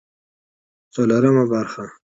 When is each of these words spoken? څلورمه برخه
څلورمه 0.93 1.43
برخه 1.51 1.85